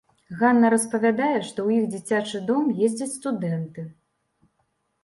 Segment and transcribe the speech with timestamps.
[0.37, 3.87] Ганна распавядае, што ў іх дзіцячы дом ездзяць студэнты.